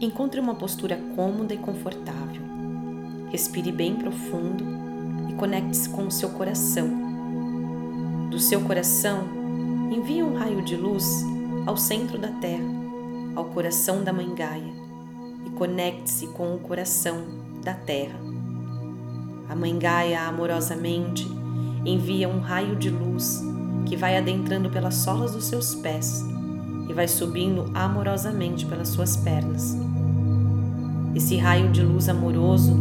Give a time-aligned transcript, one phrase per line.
[0.00, 2.40] Encontre uma postura cômoda e confortável.
[3.30, 4.64] Respire bem profundo
[5.28, 6.88] e conecte-se com o seu coração.
[8.30, 9.24] Do seu coração,
[9.90, 11.04] envie um raio de luz
[11.66, 12.68] ao centro da Terra,
[13.34, 14.72] ao coração da Mãe Gaia,
[15.44, 17.24] e conecte-se com o coração
[17.64, 18.20] da Terra.
[19.48, 21.26] A Mãe Gaia amorosamente
[21.84, 23.42] envia um raio de luz
[23.84, 26.22] que vai adentrando pelas solas dos seus pés
[26.88, 29.76] e vai subindo amorosamente pelas suas pernas.
[31.14, 32.74] Esse raio de luz amoroso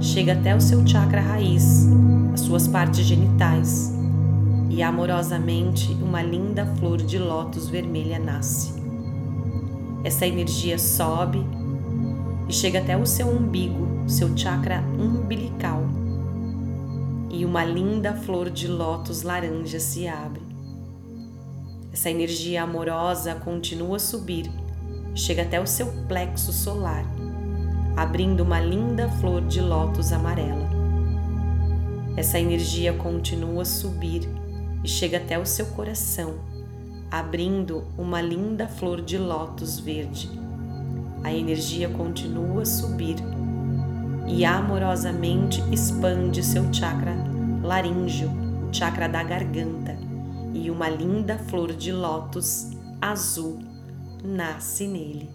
[0.00, 1.88] chega até o seu chakra raiz,
[2.32, 3.92] as suas partes genitais,
[4.70, 8.72] e amorosamente uma linda flor de lótus vermelha nasce.
[10.04, 11.44] Essa energia sobe
[12.48, 15.82] e chega até o seu umbigo, seu chakra umbilical,
[17.30, 20.41] e uma linda flor de lótus laranja se abre.
[21.92, 24.50] Essa energia amorosa continua a subir,
[25.14, 27.04] chega até o seu plexo solar,
[27.94, 30.70] abrindo uma linda flor de lótus amarela.
[32.16, 34.26] Essa energia continua a subir
[34.82, 36.36] e chega até o seu coração,
[37.10, 40.30] abrindo uma linda flor de lótus verde.
[41.22, 43.16] A energia continua a subir
[44.26, 47.14] e amorosamente expande seu chakra
[47.62, 48.30] laríngeo,
[48.70, 50.11] o chakra da garganta
[50.54, 53.58] e uma linda flor de lótus azul
[54.24, 55.30] nasce nele.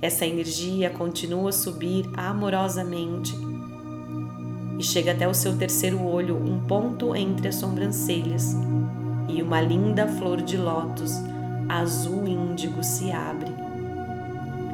[0.00, 3.34] Essa energia continua a subir amorosamente
[4.78, 8.56] e chega até o seu terceiro olho, um ponto entre as sobrancelhas,
[9.28, 11.12] e uma linda flor de lótus
[11.68, 13.52] azul índigo se abre.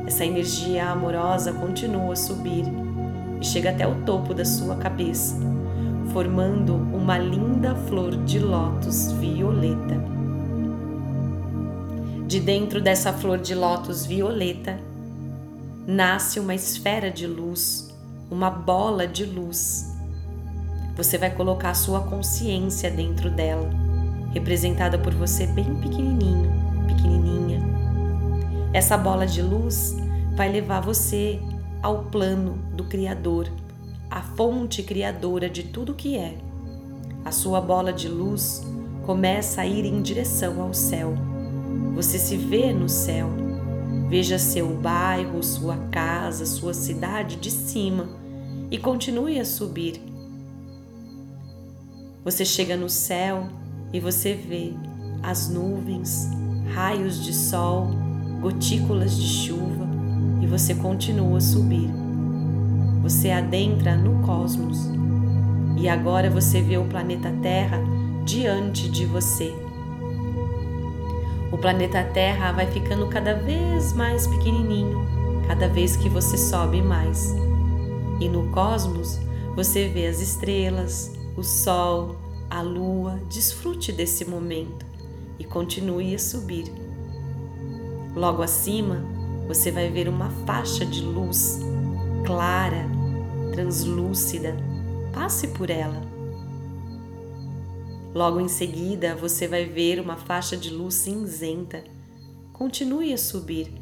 [0.06, 2.64] Essa energia amorosa continua a subir
[3.40, 5.36] e chega até o topo da sua cabeça
[6.12, 10.02] formando uma linda flor de lótus violeta.
[12.26, 14.78] De dentro dessa flor de lótus violeta
[15.86, 17.94] nasce uma esfera de luz,
[18.30, 19.94] uma bola de luz.
[20.96, 23.70] Você vai colocar sua consciência dentro dela,
[24.32, 26.52] representada por você bem pequenininho,
[26.86, 27.62] pequenininha.
[28.72, 29.96] Essa bola de luz
[30.36, 31.40] vai levar você
[31.82, 33.48] ao plano do Criador
[34.10, 36.36] a fonte criadora de tudo que é.
[37.24, 38.62] A sua bola de luz
[39.04, 41.14] começa a ir em direção ao céu.
[41.94, 43.28] Você se vê no céu.
[44.08, 48.08] Veja seu bairro, sua casa, sua cidade de cima
[48.70, 50.00] e continue a subir.
[52.24, 53.48] Você chega no céu
[53.92, 54.72] e você vê
[55.22, 56.30] as nuvens,
[56.72, 57.88] raios de sol,
[58.40, 59.86] gotículas de chuva
[60.40, 62.07] e você continua a subir
[63.08, 64.90] você adentra no cosmos
[65.78, 67.80] e agora você vê o planeta Terra
[68.22, 69.50] diante de você.
[71.50, 75.06] O planeta Terra vai ficando cada vez mais pequenininho,
[75.46, 77.34] cada vez que você sobe mais.
[78.20, 79.18] E no cosmos
[79.56, 82.14] você vê as estrelas, o sol,
[82.50, 83.18] a lua.
[83.30, 84.84] Desfrute desse momento
[85.38, 86.70] e continue a subir.
[88.14, 89.02] Logo acima,
[89.46, 91.58] você vai ver uma faixa de luz
[92.26, 92.97] clara,
[93.58, 94.54] translúcida.
[95.12, 96.00] Passe por ela.
[98.14, 101.82] Logo em seguida, você vai ver uma faixa de luz cinzenta.
[102.52, 103.74] Continue a subir.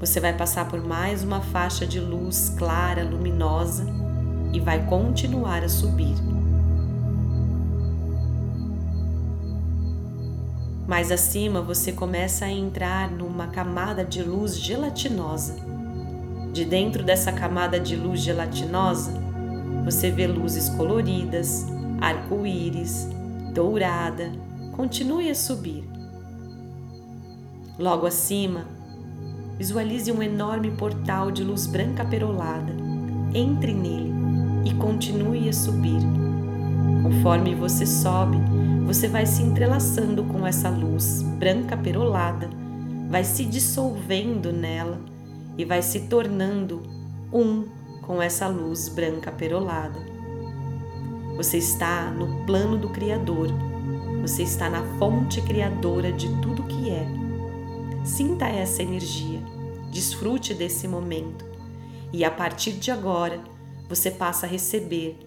[0.00, 3.86] Você vai passar por mais uma faixa de luz clara, luminosa
[4.52, 6.16] e vai continuar a subir.
[10.88, 15.77] Mais acima, você começa a entrar numa camada de luz gelatinosa.
[16.58, 19.12] De dentro dessa camada de luz gelatinosa,
[19.84, 21.64] você vê luzes coloridas,
[22.00, 23.08] arco-íris,
[23.54, 24.32] dourada.
[24.72, 25.88] Continue a subir.
[27.78, 28.66] Logo acima,
[29.56, 32.72] visualize um enorme portal de luz branca perolada.
[33.32, 34.12] Entre nele
[34.64, 36.02] e continue a subir.
[37.04, 38.38] Conforme você sobe,
[38.84, 42.50] você vai se entrelaçando com essa luz branca perolada,
[43.08, 44.98] vai se dissolvendo nela
[45.58, 46.80] e vai se tornando
[47.32, 47.66] um
[48.00, 50.00] com essa luz branca perolada.
[51.36, 53.48] Você está no plano do Criador,
[54.22, 57.06] você está na fonte criadora de tudo que é.
[58.04, 59.42] Sinta essa energia,
[59.90, 61.44] desfrute desse momento
[62.12, 63.40] e a partir de agora
[63.88, 65.18] você passa a receber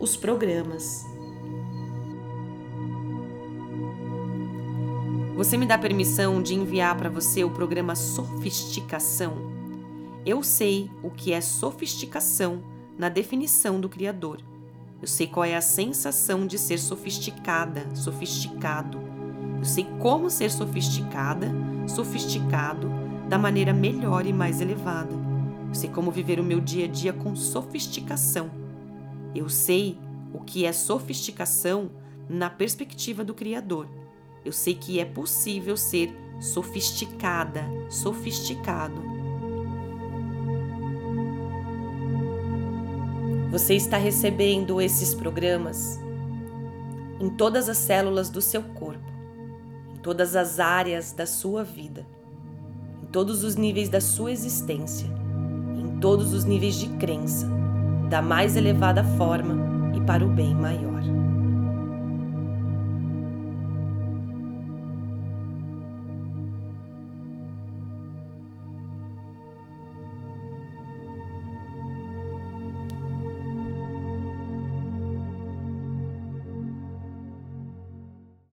[0.00, 1.04] os programas
[5.38, 9.36] Você me dá permissão de enviar para você o programa Sofisticação?
[10.26, 12.60] Eu sei o que é sofisticação
[12.98, 14.40] na definição do Criador.
[15.00, 18.98] Eu sei qual é a sensação de ser sofisticada, sofisticado.
[19.58, 21.52] Eu sei como ser sofisticada,
[21.86, 22.90] sofisticado
[23.28, 25.14] da maneira melhor e mais elevada.
[25.68, 28.50] Eu sei como viver o meu dia a dia com sofisticação.
[29.32, 30.00] Eu sei
[30.34, 31.92] o que é sofisticação
[32.28, 33.86] na perspectiva do Criador.
[34.48, 36.10] Eu sei que é possível ser
[36.40, 38.94] sofisticada, sofisticado.
[43.50, 46.00] Você está recebendo esses programas
[47.20, 49.12] em todas as células do seu corpo,
[49.94, 52.06] em todas as áreas da sua vida,
[53.02, 55.10] em todos os níveis da sua existência,
[55.76, 57.46] em todos os níveis de crença,
[58.08, 61.17] da mais elevada forma e para o bem maior.